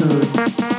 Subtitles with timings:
[0.00, 0.69] Mode.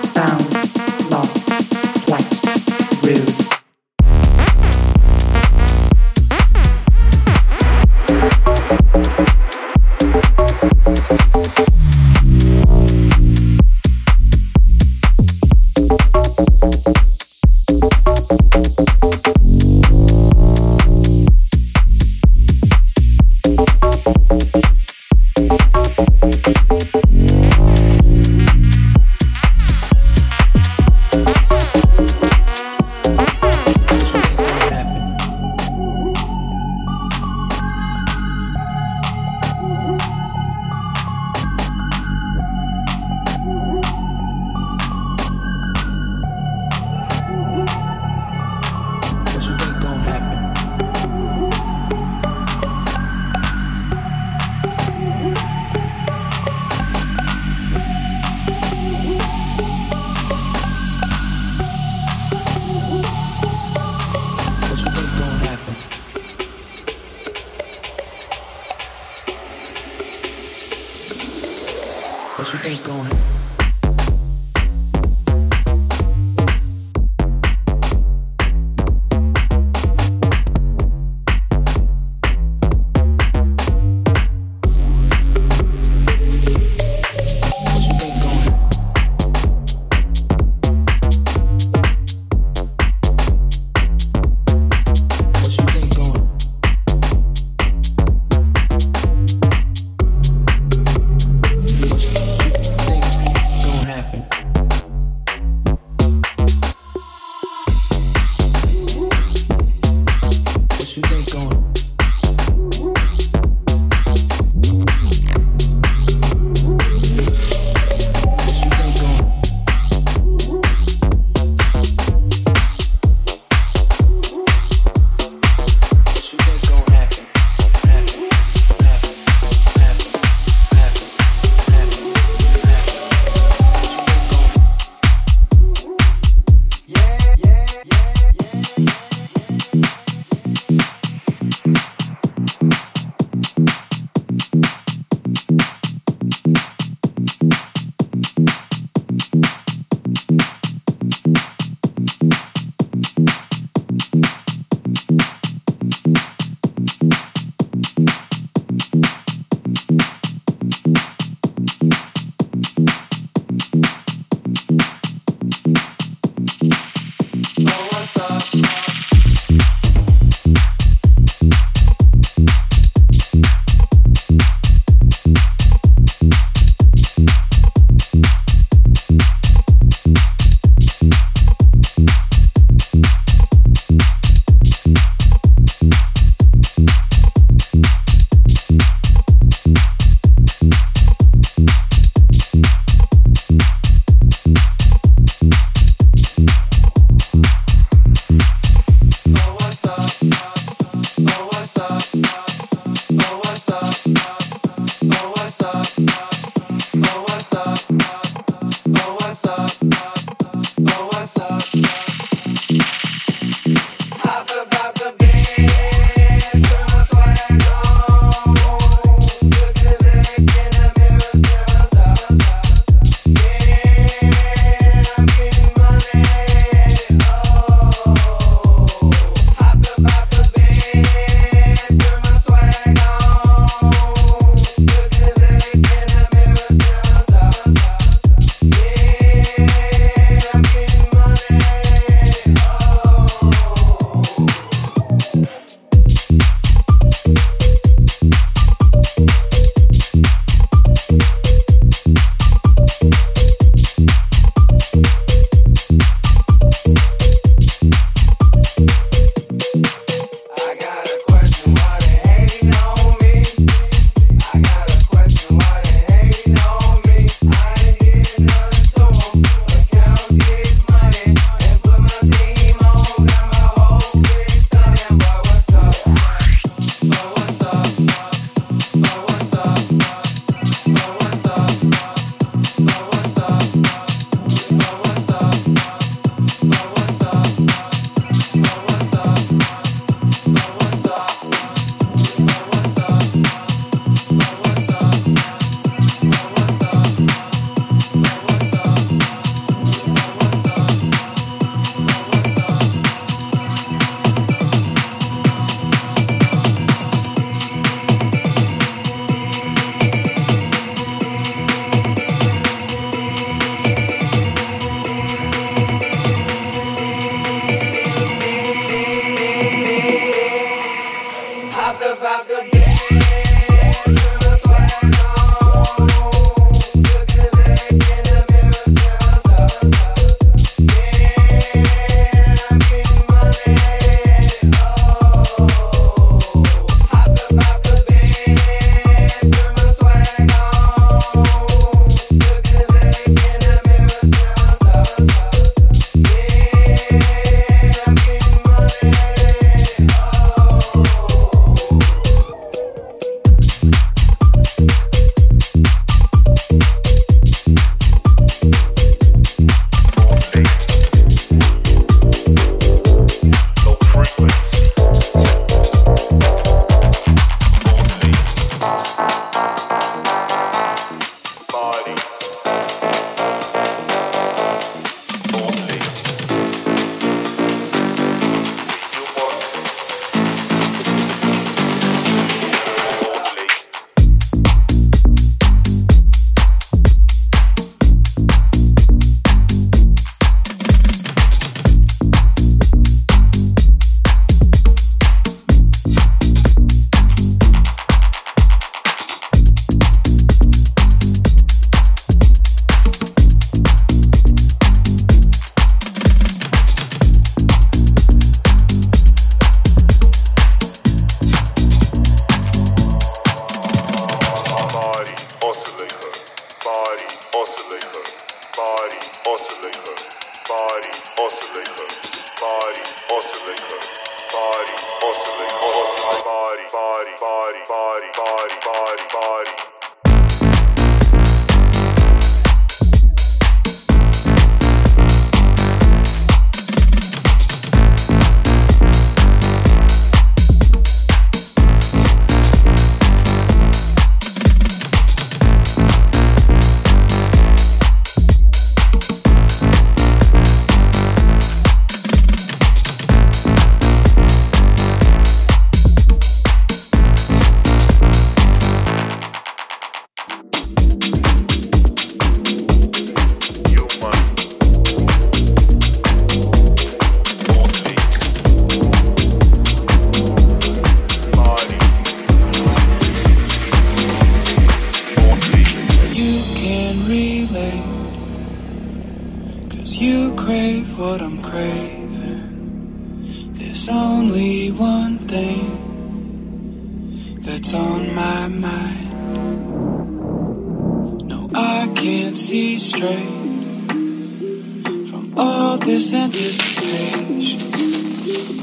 [496.22, 497.80] this anticipation.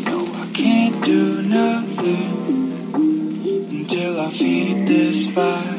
[0.05, 2.93] No, I can't do nothing
[3.71, 5.78] until I feed this fire.